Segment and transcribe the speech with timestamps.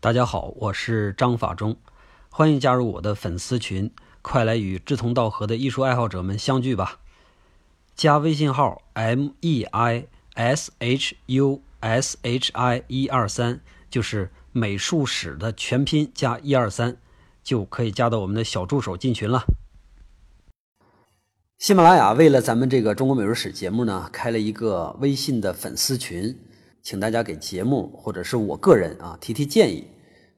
[0.00, 1.76] 大家好，我是张法中，
[2.30, 3.90] 欢迎加入我的粉丝群，
[4.22, 7.00] 快来与志同道合的艺术爱好者们相聚吧！
[7.96, 16.98] 加微信号 m e i s h u s h i 一二三，就是美术史的全拼加一二三，
[17.42, 19.46] 就可以加到我们的小助手进群了。
[21.58, 26.38] 喜马拉雅为了咱们这个中国美术史节目呢，开了一个微信的粉丝群，
[26.88, 29.86] 请大家给节目或者是我个人啊提提建议，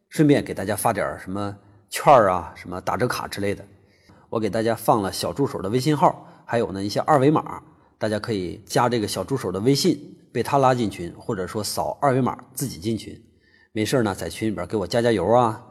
[0.08, 1.56] 顺便给大家发点什么
[1.88, 3.64] 券啊、什么打折卡之类的。
[4.28, 7.62] 我给大家放了小助手的微信号，还有呢一些二维码，
[7.98, 9.96] 大家可以加这个小助手的微信，
[10.32, 13.16] 被他拉进群，或者说扫二维码自己进群。
[13.70, 15.64] 没事呢，在群里边给我加加油啊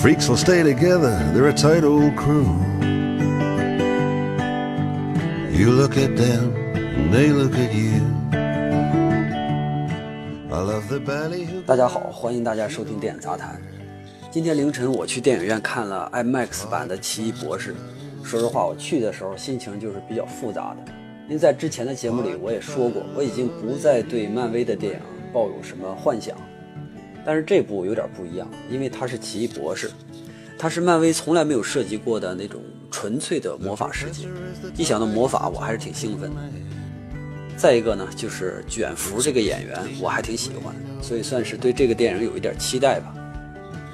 [0.00, 2.48] freaks will stay together, they're a tight old crew.
[5.52, 8.00] You look at them, and they look at you.
[10.50, 13.60] I love the ballyhoo 大家好，欢迎大家收听电影杂谈。
[14.30, 17.74] 今天凌晨我去电影院看了 IMAX 版的《奇异博士》。
[18.24, 20.92] 说实话，我去的时候心情就是比较复杂的，
[21.26, 24.98] 因为在之前的节目里我也说过，我已经不再对漫威的电影
[25.30, 26.34] 抱有什么幻想。
[27.24, 29.90] 但是这部有点不一样，因为它是奇异博士，
[30.58, 34.26] 它是漫威从来没有涉及过的那种纯粹的魔法世界。
[34.76, 36.36] 一想到魔法，我还是挺兴奋的。
[37.56, 43.14] 再一个呢，就是卷福这个演员，我还挺喜欢，所以算是对这个电影有一点期待吧。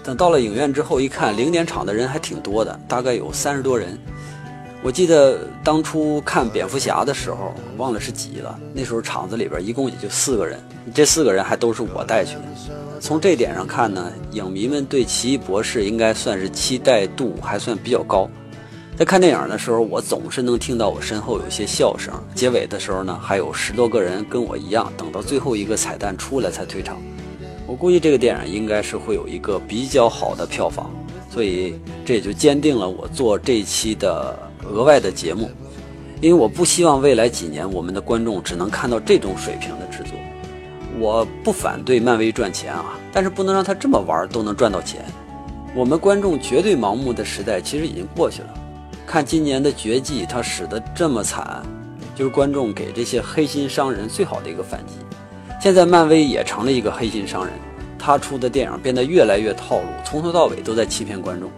[0.05, 3.99] 等到了影院之后一看，零点场的人还挺多的，大概有三十多人。
[4.85, 10.61] 我记得当初看蝙蝠侠的时候，忘了是几了，那时候场子里边一共也就四个人，
[10.95, 12.43] 这四个人还都是我带去的。
[13.01, 18.29] 从这点上看呢，影迷们对奇异博士应该算是期待度还算比较高。
[18.97, 22.13] 在看电影的时候，我总是能听到我身后有些笑声。
[22.35, 26.97] 结尾的时候呢，还有十多个人跟我一样，等到最后一个彩蛋出来才退场。
[27.67, 30.91] 我估计这个电影应该是会有一个比较好的票房，
[31.31, 31.75] 所以
[32.05, 35.51] 这也就坚定了我做这一期的额外的节目。
[36.23, 39.86] 因为我不希望未来几年我们的观众只能看到这种水平的。
[40.99, 45.05] 我不反对漫威赚钱啊，但是不能让他这么玩都能赚到钱。
[45.75, 48.49] 我们观众绝对盲目的时代其实已经过去了。
[49.07, 51.63] 看今年的绝技，它使得这么惨，
[52.15, 54.95] 就是观众给这些黑心商人最好的一个反击。
[55.61, 57.53] 现在漫威也成了一个黑心商人，
[57.99, 61.51] 他出的电影变得越来越套路，从头到尾都在欺骗观众。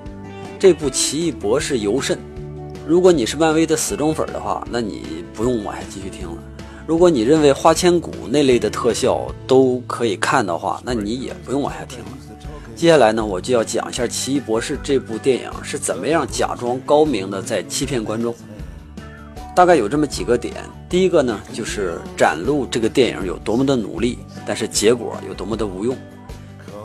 [0.59, 2.19] 这部《奇异博士》尤甚。
[2.87, 6.37] 如果你是漫威的死忠粉的话，那你不用往下继续听了。
[6.89, 12.07] 如果你认为花千骨那类的特效都可以看的话，那你也不用往下听了。
[12.75, 18.35] 接下来呢，我就要讲一下《奇异博士》这部电影是怎么样假装高明的在欺骗观众。
[19.55, 20.55] 大概有这么几个点。
[20.89, 25.95] 第一个呢，就是展露这个电影有多么的努力，但是结果有多么的无用。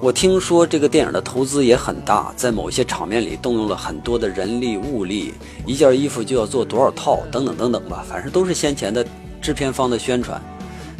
[0.02, 5.34] 我听说这个电影的投资也很大，在某些场面里动用了很多的人力物力，
[5.66, 9.06] 一件衣服就要做多少套，等等等等吧，反正都是先前的
[9.44, 10.42] 制片方的宣传。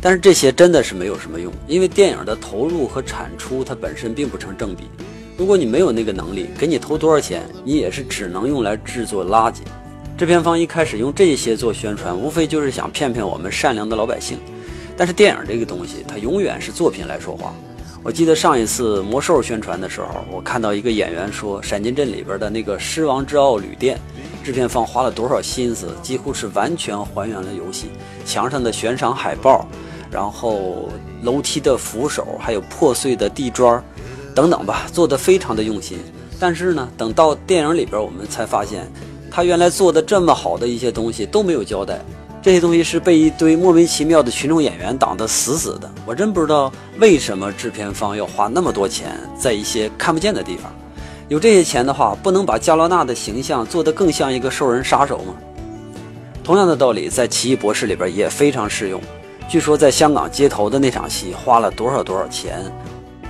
[0.02, 4.84] 但是这些真的是没有什么用，因为电影的投入和产出它本身并不成正比。
[5.38, 9.60] 如果你没有那个能力，给你投多少钱，你也是只能用来制作垃圾。
[10.18, 14.38] 制片方一开始用这些做宣传，无非就是想骗骗我们善良的老百姓。
[14.98, 17.56] 但是电影这个东西，它永远是作品来说话。
[18.06, 23.98] 我记得上一次魔兽宣传的时候，我看到一个演员说，闪金镇里边的那个狮王之傲旅店，
[24.44, 27.92] 制片方花了多少心思，几乎是完全还原了游戏。
[28.26, 29.66] 墙上的悬赏海报，
[30.12, 30.90] 然后
[31.22, 33.82] 楼梯的扶手，还有破碎的地砖，
[34.36, 35.98] 等等吧，做的非常的用心。
[36.38, 38.86] 但是呢，等到电影里边，我们才发现，
[39.32, 42.02] 他原来做的这么好的一些东西都没有交代。
[42.44, 50.70] 这些东西是被一堆莫名其妙的群众演员挡得死死的，我真不知道为什么制片方要花那么多钱在一些看不见的地方。
[51.30, 55.34] 有这些钱的话，不能把加罗纳的形象做得更像一个兽人杀手吗？
[56.44, 59.00] 同样的道理，在《奇异博士》里边也非常适用。
[59.48, 62.62] 据说在香港街头的那场戏花了多少多少钱，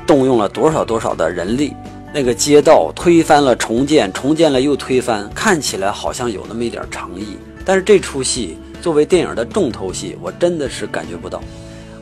[0.08, 1.76] 动用了多少多少的人力，
[2.12, 7.38] 那个街道推翻了重建，重建了又推翻，看起来好像有那么一点诚意。
[7.64, 8.58] 但是这出戏。
[8.84, 11.42] 作为电影的重头戏，我真的是感觉不到。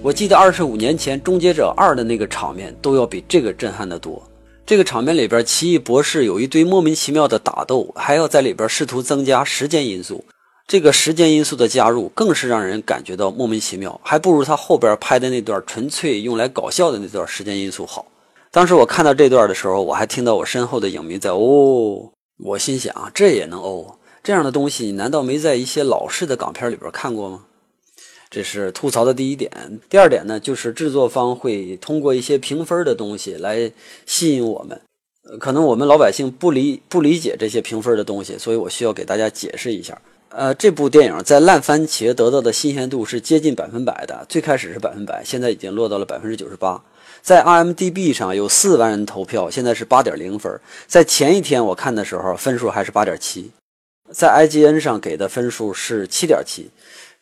[0.01, 4.19] 我记得二十五年前《终结者二》的那个场面都要比这个震撼的多。
[4.65, 10.25] 这个场面里边，奇异博士有一堆莫名其妙的打斗，还要在里边试图增加时间因素。
[10.65, 18.07] 这个时间因素的加入，更是让人感觉到莫名其妙，还不如他后边拍的那段纯粹用来搞笑的那段时间因素好。
[18.49, 23.85] 当时我看到这段的时候，我还听到我身后的影迷在哦，我心想这也能哦？
[24.23, 27.45] 这样的东西，你难道没在一些老式的港片里边看过吗？
[28.29, 29.51] 这是吐槽的第一点。
[29.89, 33.71] 第二点呢，就是制作方会通过一些评分的东西来
[34.05, 34.79] 吸引我们。
[35.39, 39.99] 可能我们老百姓不理不理解这些评分的东西，所以我需要给大家解释一下。
[40.29, 46.81] 呃，这部电影在烂番茄得到的新鲜度是接近百分百的，最开始是百分百，现在已经落到了百分之九十八。
[47.21, 50.51] 在 IMDB 上有四万人投票，现在是八点零分。
[50.87, 53.51] 在前一天我看的时候，分数还是八点七。
[54.13, 56.69] 在 IGN 上给的分数是七点七，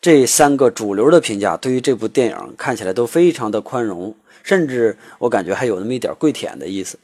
[0.00, 6.98] 这三个主流的评价对于这部电影看起来都非常的宽容，甚至我感觉还有那么一点跪舔的意思。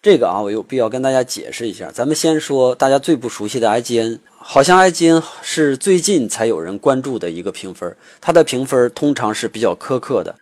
[0.00, 1.90] 这个啊，我有必要跟大家解释一下。
[1.92, 10.34] 咱们先说大家最不熟悉的 IGN，好像 IGN 是最近才有人关注的一个评分，它的评分通常是比较苛刻的，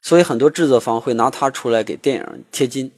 [0.00, 2.90] 所以很多制作方会拿它出来给电影贴金。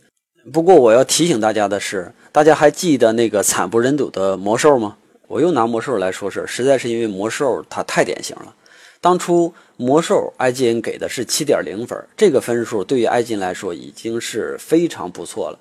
[0.53, 4.97] 不过我要提醒大家的是，大家还记得那个惨不忍睹的魔兽吗？
[5.35, 8.55] 我又拿魔兽来说事，实在是因为魔兽它太典型了。
[9.01, 15.59] 当初魔兽 IGN 给的是七点零分，这个分数对于 IGN 来说已经是非常不错了。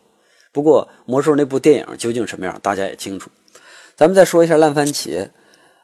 [0.51, 3.31] 不过魔兽那部电影究竟什么样，大家也清楚。
[3.95, 5.29] 咱们再说一下烂番茄，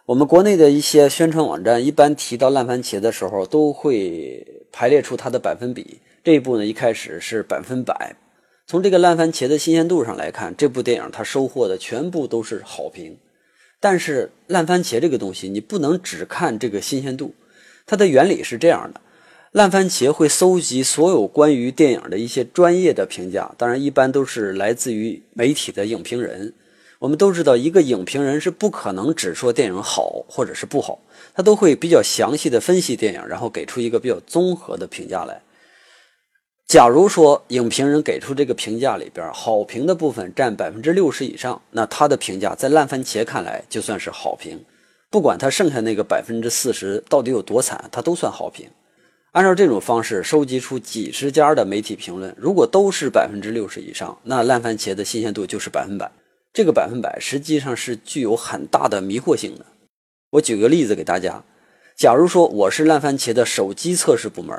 [0.06, 6.00] 我们国内的一些宣传网站一般提到烂番茄的时候，都会排列出它的百分比。
[6.24, 8.16] 这一部呢，一开始是百分百。
[8.68, 13.18] 从这个烂番茄的新鲜度上来看，这部电影它收获的全部都是好评。
[13.80, 17.34] 但是烂番茄这个东西，你不能只看这个新鲜度。
[17.86, 19.02] 它的原理是这样的：
[19.52, 26.54] 烂番茄会搜集所有关于电影的一些专业的评价，当然一般都是来自于媒体的影评人。
[27.00, 31.00] 我们都知道，一个影评人是不可能只说电影好或者是不好，
[31.34, 35.42] 他都会比较详细的分析电影，然后给出一个比较综合的评价来。
[36.70, 44.64] 假如说影评人给出这个评价里边好评的部分占百分之六十以上，那他的评价在烂番茄看来就算是好评，
[45.10, 48.70] 不管他剩下那个百分之四十到底有多惨，他都算好评。
[49.32, 56.12] 按照这种方式收集出几十家的媒体评论，如果都是百分之六十以上，那烂番茄的新鲜度就是百分百。
[56.54, 59.66] 这个百分百实际上是具有很大的迷惑性的。
[60.34, 61.44] 我举个例子给大家。
[62.00, 64.58] 假如说我是烂番茄的手机测试部门，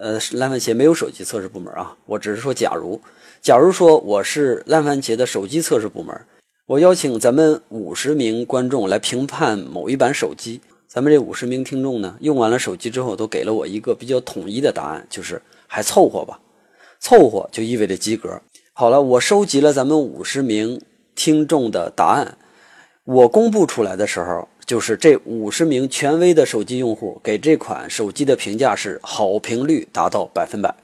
[0.00, 3.00] 呃，烂番茄没有手机测试部门啊，我只是说假如，
[3.40, 6.20] 假如说我是烂番茄的手机测试部门，
[6.66, 16.40] 我邀请咱们五十名观众来评判某一版手机，咱们这五十名听众呢，用完了手机之后，都给了我一个比较统一的答案，就是还凑合吧，
[16.98, 18.28] 凑合就意味着及格。
[18.72, 20.80] 好了，我收集了咱们五十名
[21.14, 22.36] 听众的答案，
[23.04, 24.48] 我公布出来的时候。
[24.66, 30.74] 就是这五十名权威的手机用户给这款手机的评价是好评率达到百分百。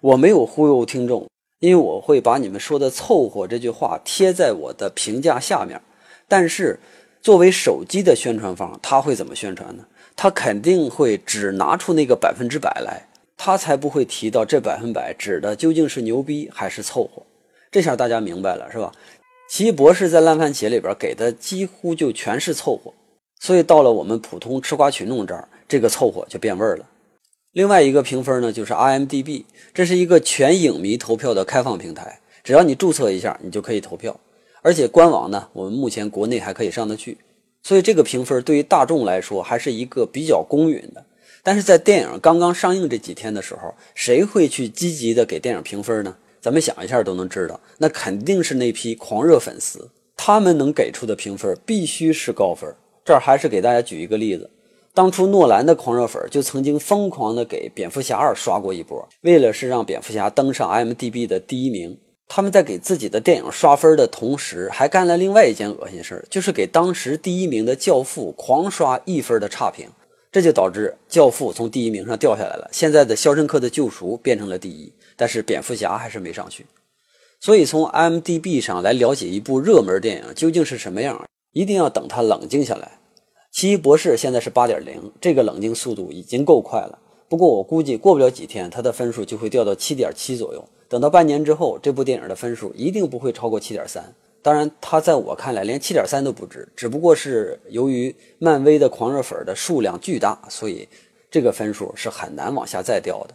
[0.00, 1.28] 我没有忽悠听众，
[1.60, 5.78] 因为我会把你们说的凑合这句话贴在我的评价下面。
[6.26, 6.80] 但是，
[7.20, 9.84] 作为手机的宣传方，他会怎么宣传呢？
[10.16, 17.22] 他肯定会只拿出那个百分之百来，他才不会提到这百分百指的究竟是牛逼还是凑合。
[17.70, 18.90] 这下大家明白了是吧？
[19.50, 22.94] 奇异博士在烂番茄里边给的几乎就全是凑合。
[23.40, 26.86] 所以到了我们普通吃瓜群众这儿，这个凑合就变味儿了。
[27.52, 34.18] 另外一个评分呢，就是 IMDB，这是一个全影迷投票的开放平台，只要你注册一下，你就可以投票。
[34.60, 37.16] 而且官网呢，我们目前国内还可以上得去。
[37.62, 41.04] 所以这个评分对于大众来说还是一个比较公允的。
[41.42, 46.16] 但是在电影刚刚上映这几天的时候，谁会去积极的给电影评分呢？
[46.40, 52.72] 咱们想一下都能知道，那肯定是那批狂热粉丝，他们能给出的评分必须是高分。
[53.08, 54.50] 这儿还是给大家举一个例子，
[54.92, 61.98] 当初诺兰的狂热粉就曾经疯狂的给蝙蝠侠二刷过一波，为了是让蝙蝠侠登上 IMDB 的第一名，
[62.28, 69.88] 他们在给自己的电影刷分的同时，还干了另外一件恶心事儿，就是给当时第一名的教父狂刷一分的差评，
[70.30, 72.68] 这就导致教父从第一名上掉下来了。
[72.70, 76.66] 现在的肖申克的救赎变成了第一，但是蝙蝠侠还是没上去。
[77.40, 81.26] 所以从 IMDB 上来了解一部热门电影究竟是什么样，
[81.58, 83.00] 一定要等它冷静下来。
[83.50, 86.96] 奇异博士现在是八点零，这个冷静速度已经够快了。
[87.28, 90.64] 不过我估计过不了几天，它的分数就会掉到七点七左右。
[90.88, 94.14] 等到半年之后，这部电影的分数一定不会超过七点三。
[94.40, 100.88] 当然，它在我看来连七点三都不值，只不过是由于漫威的狂热粉的数量巨大，所以
[101.28, 103.34] 这个分数是很难往下再掉的。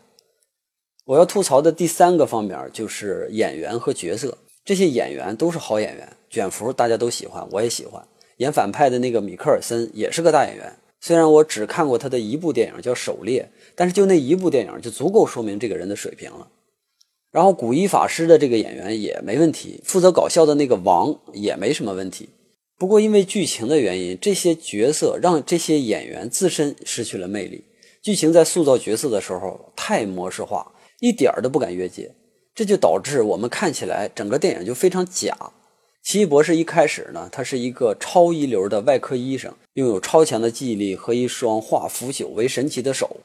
[1.03, 8.01] 我要吐槽的第三个方面就是演员和角色，这些演员都是好演员，卷福大家都喜欢，我也喜欢。
[8.43, 13.41] 演反派的那个米克尔森也是个大演员，虽然我只看过他的一部电影叫《狩猎》，
[13.73, 16.49] 但是就那一部电影就足够说明这个人的水平了。
[17.31, 22.29] 然后古一法师的这个演员也没问题，负责搞笑的那个王也没什么问题。
[22.77, 27.63] 不过因为剧情的原因，这些角色让这些演员自身失去了魅力。
[28.01, 32.11] 剧情在塑造角色的时候太模式化，一点儿都不敢越界，
[32.53, 35.35] 这就导致我们看起来整个电影就非常假。
[36.03, 43.17] 奇异博士一开始呢，他是一个超一流的外科医生，拥有超强的记忆力和一双化腐朽为神奇的手。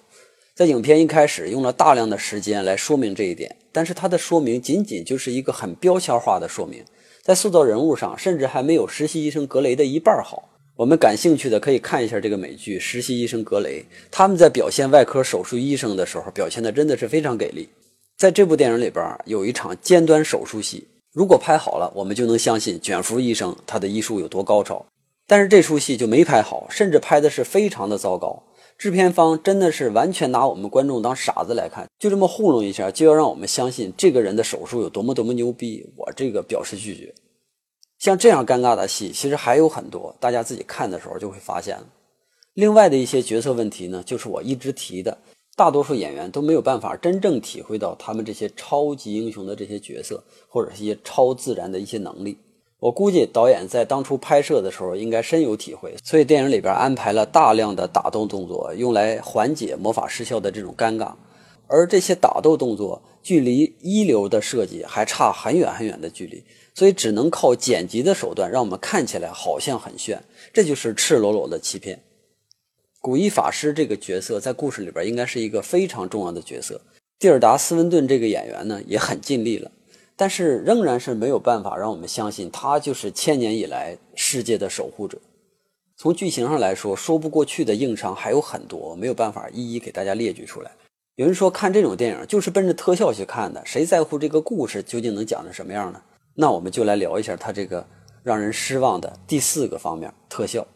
[0.54, 6.84] 在影片一开始用了大量的时间来说明这一点，但是他的说明仅仅就是一个很标签化的说明，
[7.22, 10.48] 在塑造人物上甚至还没有实习医生格雷的一半好。
[10.76, 17.68] 我们感兴趣的可以看一下这个美剧《实习医生格雷》，他们在表现外科手术医生的时候，表现的真的是非常给力。
[18.16, 20.86] 在这部电影里边有一场尖端手术戏，
[21.18, 24.86] 如果拍好了，我们就能相信卷福医生他的医术有多高超。
[25.26, 28.44] 但是这出戏就没拍好，甚至拍的是非常的糟糕。
[28.78, 35.84] 制片方真的是完全拿我们观众当傻子来看，就这么糊弄一下，就要让我们相信这个人的手术有多么多么牛逼。
[35.96, 37.12] 我这个表示拒绝。
[37.98, 41.84] 像这样尴尬的戏，其实还有很多，大家自己看的时候就会发现了。
[42.54, 45.18] 另外的一些角色问题呢，就是我一直提的，
[45.58, 52.38] 大多数演员都没有办法真正体会到他们这些超级英雄的这些角色，或者是一些超自然的一些能力。
[52.78, 61.12] 我估计导演在当初拍摄的时候应该深有体会，所以电影里边安排了大量的打斗动作，用来缓解魔法失效的这种尴尬。
[61.66, 70.22] 而这些打斗动作距离一流的设计还差很远很远的距离，所以只能靠剪辑的手段让我们看起来好像很炫，
[70.54, 72.00] 这就是赤裸裸的欺骗。
[73.00, 76.80] 古一法师这个角色在故事里边应该是一个非常重要的角色，
[77.18, 79.70] 蒂尔达·斯温顿这个演员呢也很尽力了。
[80.16, 85.16] 但是仍然是没有办法让我们相信他就是千年以来世界的守护者。
[85.96, 90.72] 从剧情上来说，说不过去的硬伤还有很多，没有办法一一给大家列举出来。
[91.14, 96.02] 有人说看这种电影就是奔着特效去看的，谁在乎这个故事究竟能讲成什么样呢？
[96.34, 97.86] 那我们就来聊一下他这个
[98.24, 100.66] 让人失望的第四个方面——特效。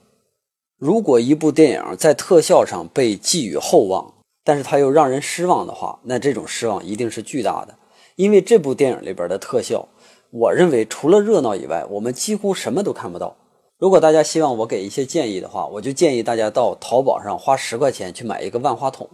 [0.83, 7.77] 如果一部电影在特效上被寄予厚望，但是它又让人失望的话，那这种失望一定是巨大的。
[8.17, 9.87] 因为这部电影里边的特效，
[10.31, 13.37] 我认为除了热闹以外，我们几乎什么都看不到。
[13.79, 19.09] 如果大家希望我给一些建议的话，我就建议大家到淘宝上花十块钱去买一个万花筒，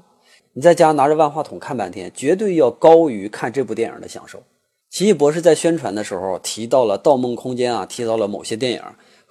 [0.55, 4.43] 你在家拿着万花筒看半天，绝对要高于看这部电影的享受。
[4.89, 8.83] 奇异博士在宣传的时候提到了《盗梦空间》啊，提到了某些电影，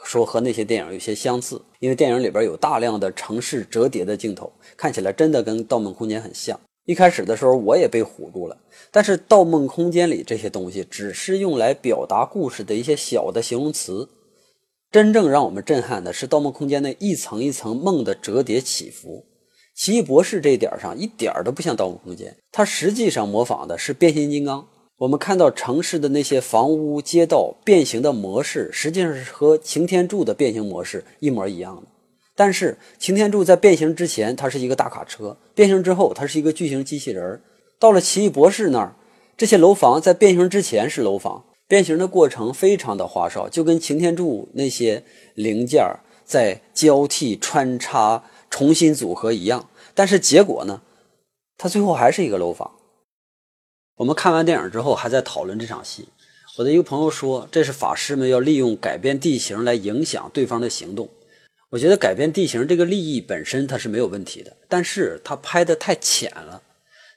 [0.07, 6.57] 说和那些电影有些相似，因为电影里边有大量的城市折叠的镜头，看起来真的跟《盗梦空间》很像。
[6.85, 8.57] 一开始的时候，我也被唬住了。
[8.89, 14.07] 但是《盗梦空间》里这些东西只是用来表达故事的一些小的形容词，
[14.89, 19.25] 真正让我们震撼的是《盗梦空间》那一层一层梦的折叠起伏。
[19.75, 24.65] 奇异博士这一点上一点都不像《盗梦空间》，它实际上模仿的是变形金刚。
[24.97, 31.83] 我们看到城市的那些房屋、街道变形的模式，实际上是和擎天柱的变形模式一模一样的。
[32.35, 37.39] 但是擎天柱在变形之前，它是一个大卡车；变形之后，它是一个巨型机器人。
[37.77, 38.95] 到了奇异博士那儿，
[39.37, 45.03] 这些楼房在变形之前是楼房，变形的过程非常的花哨，就跟擎天柱那些
[45.35, 45.83] 零件
[46.25, 49.69] 在交替穿插、重新组合一样。
[49.93, 50.81] 但是结果呢，
[51.55, 52.71] 它最后还是一个楼房。
[53.97, 56.07] 我们看完电影之后，还在讨论这场戏。
[56.59, 61.09] 我的一个朋友说，这是法师们要利用改变地形来影响对方的行动。
[61.71, 66.61] 我觉得改变地形这个利益本身它是没有问题的，但是它拍的太浅了，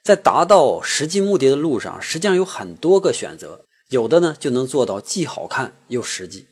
[0.03, 6.47] 在达到实际目的的路上，实际上有很多个选择，有的呢就能做到既好看又实际。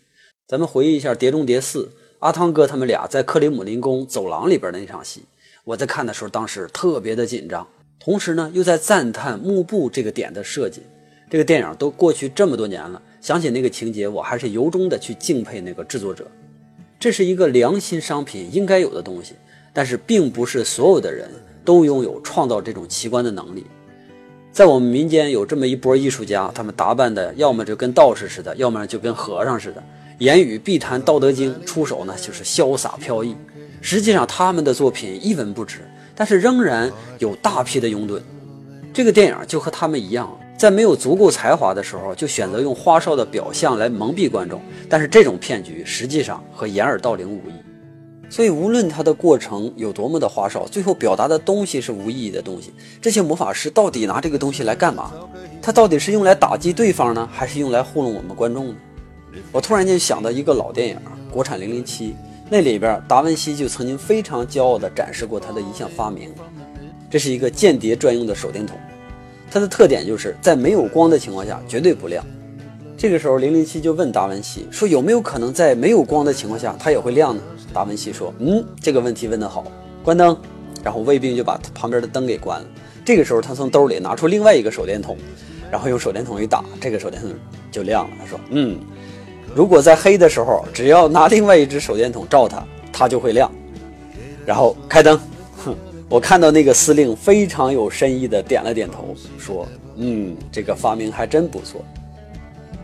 [0.47, 1.85] 咱们回忆一下《碟中谍四》，
[2.19, 5.23] 阿汤哥他们俩在克里姆林宫走廊里边的那场戏，
[5.65, 7.67] 我在看的时候当时特别的紧张，
[8.09, 10.81] 同时呢又在赞叹幕布这个点的设计。
[11.29, 16.27] 这个电影都过去这么多年了，想起那个情节，我还是由衷的去敬佩那个制作者。
[16.99, 19.35] 这是一个良心商品应该有的东西，
[19.75, 21.29] 但是并不是所有的人
[21.67, 23.67] 都拥有创造这种奇观的能力。
[24.51, 29.83] 在我们民间有这么一波艺术家，他们打扮的要么就跟道士似的，要么就跟和尚似的，
[30.17, 33.37] 言语必谈《道德经》，出手呢就是潇洒飘逸。
[33.83, 35.81] 实际上他们的作品一文不值，
[36.19, 38.21] 但是仍然有大批的拥趸。
[38.93, 40.29] 这个电影就和他们一样。
[40.59, 47.53] 在没有足够才华的时候，就选择用花哨的表象来蒙蔽观众，但是这种骗局实际上和掩耳盗铃无异。
[48.29, 52.73] 所以，无论它的过程有多么的花哨，最后表达的东西是无意义的东西。
[53.01, 55.13] 这些魔法师到底拿这个东西来干嘛？
[55.63, 58.75] 他到底是用来打击对方呢，还是用来糊弄我们观众呢？
[59.53, 60.99] 我突然间想到一个老电影，
[61.31, 62.09] 国产《零零七》，
[62.51, 66.31] 那里边达文西就曾经非常骄傲地展示过他的一项发明，
[67.11, 68.79] 这是一个间谍专用的手电筒。
[69.51, 72.25] 它的特点就是在没有光的情况下绝对不亮。
[72.97, 79.71] 这个时候，零零七就问达文西说：“有没有可能在没有光的情况下它也会亮呢？”达文西说：“嗯，这个问题问得好。”
[80.03, 80.37] 关灯，
[80.83, 82.67] 然后卫兵就把旁边的灯给关了。
[83.05, 85.17] 这个时候，他从兜里拿出另外一个手电筒，
[85.71, 87.31] 然后用手电筒一打，这个手电筒
[87.71, 88.17] 就亮了。
[88.19, 88.79] 他说：“嗯，
[89.59, 92.63] 如果在黑的时候，只要拿另外一只手电筒照它，
[92.93, 93.51] 它就会亮。”
[94.47, 95.19] 然后开灯。
[95.65, 95.75] 哼，
[96.09, 99.67] 我看到那个司令非常有深意的点了点头，说
[99.99, 101.85] ：“嗯，这个发明还真不错。”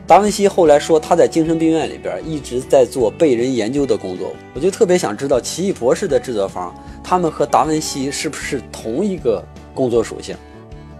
[0.04, 9.40] 达文西后来说他在精神病院里边一直在做被人研究的工作，我就特别想知道奇异博士的制作方他们和达文西是不是同一个
[9.72, 10.34] 工作属性？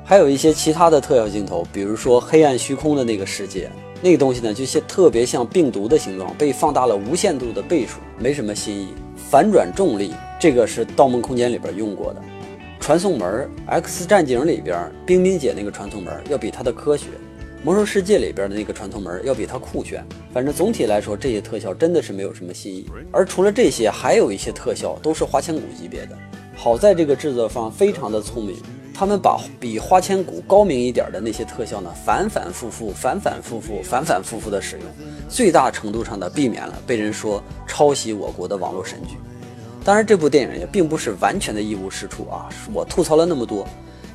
[0.05, 3.69] 还有一些其他的特效镜头，比如说黑暗虚空的那个世界，
[4.03, 8.89] 那个东西呢就像特别像病毒的形状，被放大了无限度的倍数，没什么新意。
[9.31, 12.23] 反转重力这个是《盗梦空间》里边用过的，
[12.79, 17.07] 传送门《X 战警》里边冰冰姐那个传送门要比它的科学。
[17.63, 22.87] 魔兽世界里边的那个传送门要比它酷炫，反正总体来说这些特效真的是没有什么新意。
[23.11, 26.19] 而除了这些，还有一些特效都是花千骨级别的。
[26.55, 28.55] 好在这个制作方非常的聪明，
[28.97, 34.87] 他们把比花千骨高明一点的那些特效呢，反反复复、反反复复、反反复复的使用，
[35.29, 39.17] 最大程度上的避免了被人说抄袭我国的网络神剧。
[39.85, 42.49] 当然，这部电影也并不是完全的一无是处啊。
[42.73, 43.67] 我吐槽了那么多，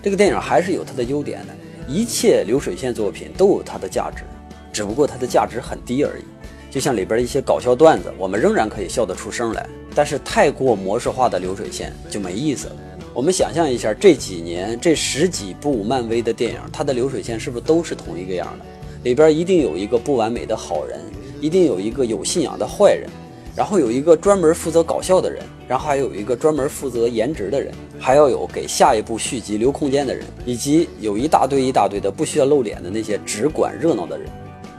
[0.01, 1.53] 这个电影还是有它的优点的。
[1.85, 4.23] 一切流水线作品都有它的价值，
[4.71, 6.23] 只不过它的价值很低而已。
[6.71, 9.67] 就像里边一些搞笑段子，我们仍然可以笑得出声来。
[9.93, 12.75] 但是太过模式化的流水线就没意思了。
[13.19, 18.65] 我们想象一下，这几年这十几部漫威的电影，它的流水线是不是都是同一个样的？
[19.03, 21.01] 里边一定有一个不完美的好人，
[21.41, 23.09] 一定有一个有信仰的坏人。
[23.57, 34.29] 然后有一个专门负责搞笑的人，然后还有一个专门负责颜值的人，还要有给下一部续集留空间的人，以及有一大堆一大堆的不需要露脸的那些只管热闹的人。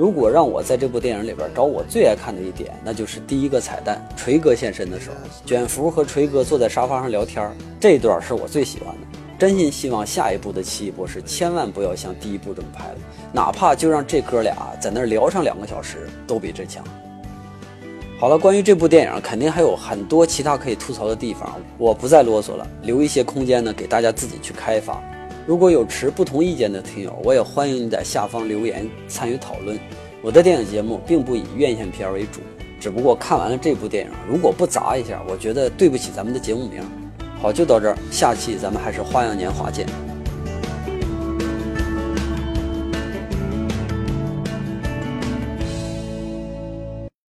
[0.01, 9.19] 如果让我在这部电影里边找我最爱看的一点，那就是第一个彩蛋，锤哥现身的时候，卷福和锤哥坐在沙发上聊天，这段是我最喜欢的。
[9.39, 12.97] 真心希望下一部的奇异博士千万不要像第一部这么拍了，
[13.31, 16.83] 哪怕就让这哥俩在那聊上两个小时，都比这强。
[18.19, 24.99] 好了，关于这部电影，肯定还有很多其他可以吐槽的地方，我不再啰嗦了，留一些空间呢，给大家自己去开发。
[25.51, 29.77] 如果有持不同意见的听友，我也欢迎你在下方留言参与讨论。
[30.23, 32.39] 我的电影节目并不以院线片为主，
[32.79, 36.89] 只不过看完了这部电影，如果不砸一下，我觉得对不起咱们的节目名。
[37.43, 39.89] 好，就到这儿，下期咱们还是花样年华见。